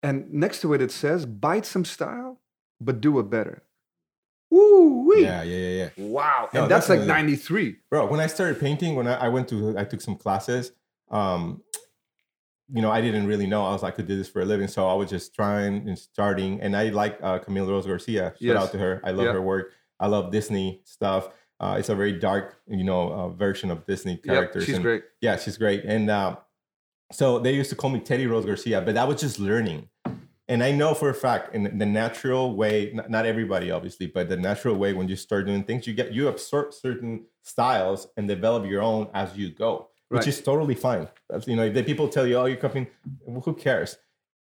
[0.02, 2.40] And next to it, it says, "Bite some style,
[2.80, 3.62] but do it better."
[4.50, 5.22] Woo wee!
[5.22, 6.04] Yeah, yeah, yeah, yeah.
[6.06, 6.48] Wow.
[6.54, 7.76] No, and that's like '93.
[7.90, 10.72] Bro, when I started painting, when I, I went to, I took some classes.
[11.10, 11.62] Um,
[12.72, 14.44] you know, I didn't really know I was like, I could do this for a
[14.44, 16.60] living, so I was just trying and starting.
[16.60, 18.30] And I like uh, Camille Rose Garcia.
[18.34, 18.56] Shout Yes.
[18.56, 19.00] out to her.
[19.04, 19.32] I love Yeah.
[19.32, 19.72] her work.
[19.98, 21.30] I love Disney stuff.
[21.60, 24.64] Uh, it's a very dark, you know, uh, version of Disney characters.
[24.64, 25.02] she's and- great.
[25.20, 25.84] Yeah, she's great.
[25.84, 26.36] And uh,
[27.12, 29.88] so they used to call me Teddy Rose Garcia, but that was just learning.
[30.50, 34.36] And I know for a fact, in the natural way, not everybody obviously, but the
[34.36, 38.64] natural way when you start doing things, you get you absorb certain styles and develop
[38.64, 40.28] your own as you go, which Right.
[40.28, 41.08] is totally fine.
[41.28, 42.86] That's, you know, if the people tell you, "Oh, you're copying,"
[43.26, 43.98] well, who cares?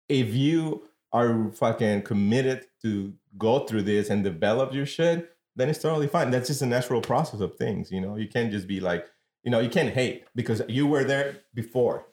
[0.07, 5.79] If you are fucking committed to go through this and develop your shit, then it's
[5.79, 6.29] totally fine.
[6.29, 7.91] That's just a natural process of things.
[7.91, 9.07] You know, you can't just be like,
[9.43, 12.05] you know, you can't hate because you were there before.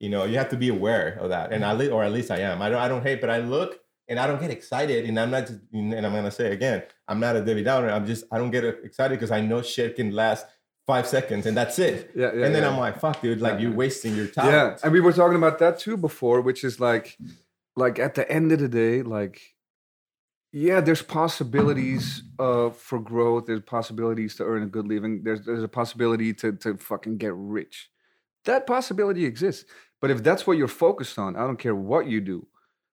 [0.00, 2.38] You know, you have to be aware of that, and I or at least I
[2.40, 2.60] am.
[2.62, 5.30] I don't, I don't hate, but I look and I don't get excited, and I'm
[5.30, 5.46] not.
[5.46, 7.90] Just, and I'm gonna say again, I'm not a Debbie Downer.
[7.90, 10.46] I'm just, I don't get excited because I know shit can last
[10.86, 12.10] five seconds, and that's it.
[12.16, 12.46] Yeah, yeah.
[12.46, 12.70] and then yeah.
[12.70, 13.60] I'm like, fuck, dude, like Yeah.
[13.68, 14.46] you're wasting your time.
[14.52, 17.16] yeah and we were talking about that too before which is like
[17.76, 19.40] like at the end of the day like
[20.52, 25.62] yeah there's possibilities uh for growth there's possibilities to earn a good living there's there's
[25.62, 27.90] a possibility to to fucking get rich
[28.44, 29.64] that possibility exists
[30.00, 32.46] but if that's what you're focused on i don't care what you do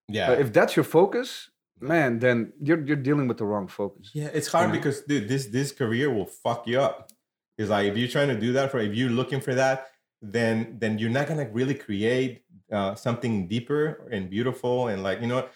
[0.09, 0.29] yeah.
[0.31, 4.11] Uh, if that's your focus man, then you're you're dealing with the wrong focus.
[4.13, 7.11] Yeah, it's hard because dude, this this career will fuck you up.
[7.57, 9.87] It's like if you're trying to do that for if you're looking for that,
[10.21, 15.27] then then you're not gonna really create uh, something deeper and beautiful and like you
[15.27, 15.47] know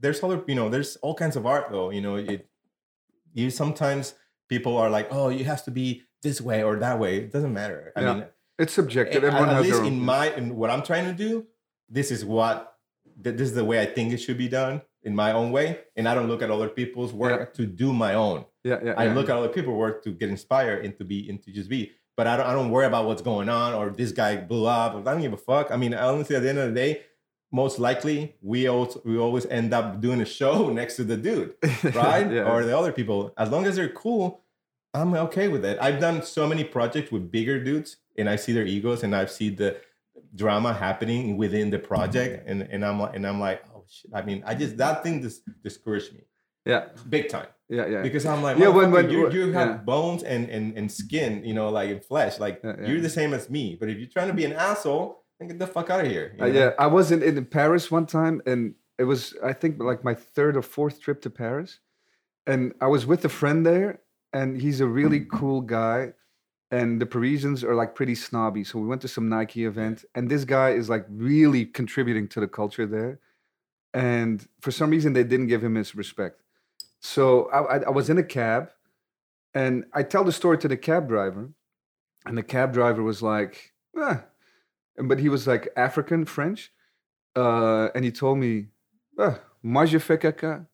[0.00, 2.48] there's other you know there's all kinds of art though you know it
[3.34, 4.14] you sometimes
[4.48, 7.52] people are like oh you have to be this way or that way it doesn't
[7.52, 8.14] matter I Yeah.
[8.14, 8.24] mean
[8.60, 9.24] It's subjective.
[9.24, 9.92] at, Everyone at has least their own.
[9.92, 11.46] in my in what I'm trying to do,
[11.88, 12.76] this is what
[13.16, 16.08] this is the way I think it should be done in my own way, and
[16.08, 18.44] I don't look at other people's work to do my own.
[18.64, 18.94] yeah, yeah.
[18.96, 19.14] I yeah.
[19.14, 21.92] look at other people's work to get inspired and to be and to just be.
[22.16, 24.94] But I don't I don't worry about what's going on or this guy blew up.
[24.94, 25.70] I don't give a fuck.
[25.70, 27.02] I mean, honestly, at the end of the day,
[27.52, 31.54] most likely we also we always end up doing a show next to the dude
[31.94, 32.30] right?
[32.30, 32.50] yeah.
[32.50, 33.32] Or the other people.
[33.36, 34.42] As long as they're cool,
[34.92, 35.78] I'm okay with it.
[35.80, 39.30] I've done so many projects with bigger dudes, and I see their egos, and I've
[39.30, 39.76] seen the
[40.34, 44.10] drama happening within the project, and and I'm like, and I'm like, oh shit.
[44.14, 46.20] I mean, I just that thing just discouraged me
[46.66, 48.02] yeah, big time yeah, yeah.
[48.02, 49.76] because I'm like, Yeah, when- when- you, you have yeah.
[49.78, 52.86] bones and, and and skin, you know, like in flesh, like Yeah, yeah.
[52.88, 53.76] you're the same as me.
[53.80, 56.34] But if you're trying to be an asshole, then get the fuck out of here.
[56.36, 59.82] you Uh, yeah, I was in, in Paris one time, and it was I think
[59.82, 61.80] like my third or fourth trip to Paris,
[62.46, 64.00] and I was with a friend there,
[64.34, 66.12] and he's a really cool guy,
[66.70, 68.62] and the Parisians are like pretty snobby.
[68.64, 72.40] So we went to some Nike event, and this guy is like really contributing to
[72.40, 73.20] the culture there,
[73.92, 76.42] and for some reason they didn't give him his respect.
[77.00, 78.70] So I, I, was in a cab,
[79.54, 81.50] and I tell the story to the cab driver,
[82.26, 84.24] and the cab driver was like, ah.
[84.96, 86.72] But he was like African French,
[87.34, 88.66] uh, and he told me,
[89.18, 90.66] ah, "Moi je fais caca,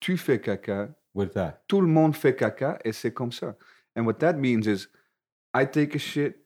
[0.00, 1.68] tu fais caca, With that.
[1.68, 3.56] tout le monde fait caca, et c'est comme ça."
[3.94, 4.88] And what that means is,
[5.54, 6.36] I take a shit,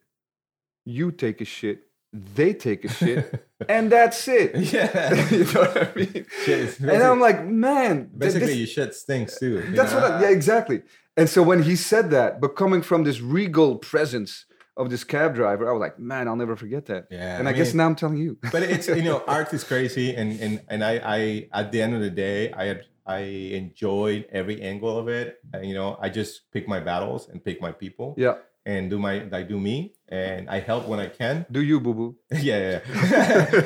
[0.84, 1.80] you take a shit,
[2.12, 4.54] they take a shit, and that's it.
[4.72, 5.14] yeah.
[5.30, 6.26] you know what I mean?
[6.44, 9.62] Shit, And I'm like, man, Basically, this- your shit stinks too.
[9.74, 10.00] that's know?
[10.00, 10.12] what.
[10.12, 10.82] I, yeah, exactly.
[11.16, 14.44] And so when he said that, but coming from this regal presence
[14.76, 17.08] of this cab driver, I was like, man, I'll never forget that.
[17.10, 18.38] Yeah, And I, I guess mean- now I'm telling you.
[18.52, 21.94] but it's you know art is crazy and and and I I at the end
[21.94, 23.20] of the day I had I
[23.62, 27.60] enjoyed every angle of it and, you know I just pick my battles and pick
[27.60, 28.34] my people yeah.
[28.72, 29.76] And do my I do me
[30.08, 32.10] and I help when I can Do you, boo boo?
[32.48, 32.80] yeah yeah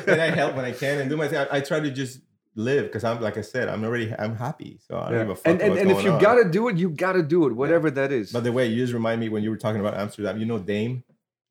[0.12, 2.20] and I help when I can and do my thing I, I try to just
[2.54, 5.34] live because I'm like I said I'm already I'm happy so I don't give a
[5.34, 6.20] fuck And, and, and if you on.
[6.28, 8.26] gotta do it, you gotta do it, whatever that is.
[8.36, 10.58] by the way you just remind me when you were talking about Amsterdam you know
[10.72, 11.02] Dame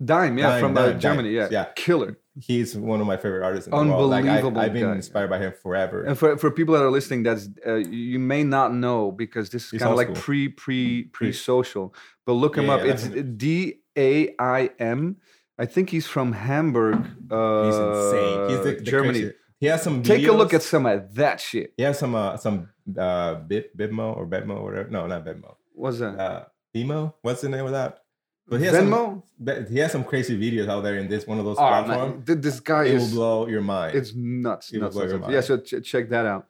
[0.03, 1.37] Daim, yeah, Daim, from uh, Germany, Daim.
[1.37, 1.47] yeah.
[1.57, 1.65] Yeah.
[1.75, 2.17] Killer.
[2.49, 4.95] he's one of my favorite artists in the world like Unbelievable I, I've been guy.
[4.95, 8.43] inspired by him forever And for, for people that are listening, that's uh, you may
[8.43, 11.93] not know because this is kind of like pre pre pre social.
[12.25, 12.85] But look him Yeah, up.
[12.85, 13.07] yeah, it's.
[13.07, 15.17] D A I M.
[15.57, 18.49] I think he's from Hamburg, uh, He's insane.
[18.49, 19.19] He's the, the Germany.
[19.19, 20.01] crazy- He has some.
[20.01, 21.73] Take a look at some of that shit.
[21.77, 24.89] He has some uh, some uh, Bit Bitmo or Betmo or whatever.
[24.89, 25.55] No, not Betmo.
[25.73, 26.17] What's that?
[26.19, 27.15] Uh, Emo.
[27.21, 27.99] What's the name of that?
[28.47, 29.23] But he has some, Venmo?
[29.39, 32.25] but he has some crazy videos out there in this one of those Oh, platforms.
[32.25, 33.95] th- this guy It will blow your mind.
[33.95, 34.71] it's nuts.
[34.71, 35.31] It will nuts, blow nuts, your nuts.
[35.33, 36.47] Yeah, so ch- check that out.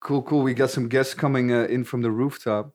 [0.00, 0.42] Cool, cool.
[0.42, 2.72] We got some guests coming uh, in from the rooftop.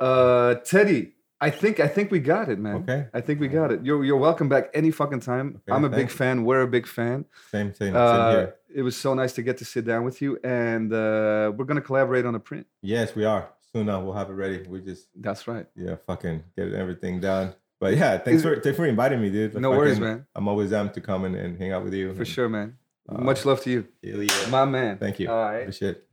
[0.00, 2.76] Uh, Teddy, I think I think we got it, man.
[2.76, 3.06] okay.
[3.14, 3.84] I think we got it.
[3.84, 5.60] You're you're welcome back any fucking time.
[5.68, 6.44] Okay, I'm a big fan.
[6.44, 7.24] We're a big fan.
[7.50, 7.92] Same same.
[7.92, 8.54] same Uh, here.
[8.74, 11.80] it was so nice to get to sit down with you, and uh, we're gonna
[11.80, 12.66] collaborate on a print.
[12.82, 13.48] Yes, we are.
[13.72, 14.64] Soon now we'll have it ready.
[14.68, 15.66] We just That's right.
[15.76, 17.54] yeah, fucking get everything done.
[17.80, 19.54] But yeah, thanks Is- for thanks for inviting me, dude.
[19.60, 20.26] No worries, man.
[20.34, 22.12] I'm always down to come and, and hang out with you.
[22.14, 22.76] For and- sure, man.
[23.08, 24.26] Uh, Much love to you, yeah.
[24.50, 24.98] my man.
[24.98, 25.30] Thank you.
[25.30, 26.04] All right, Appreciate it.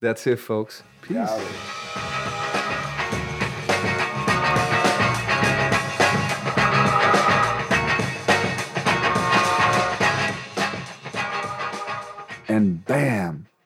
[0.00, 0.82] that's it, folks.
[1.02, 1.28] Peace.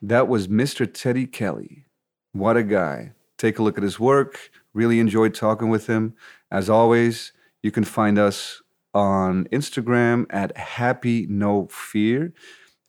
[0.03, 0.91] That was Mr.
[0.91, 1.85] Teddy Kelly.
[2.33, 3.13] What a guy.
[3.37, 4.51] Take a look at his work.
[4.73, 6.13] Really enjoyed talking with him.
[6.51, 8.61] As always, you can find us
[8.93, 12.33] on Instagram at Happy No Fear.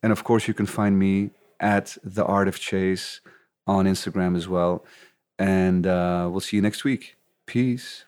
[0.02, 3.20] And of course, you can find me at The Art of Chase
[3.64, 4.84] on Instagram as well.
[5.38, 7.16] And uh, we'll see you next week.
[7.46, 8.06] Peace.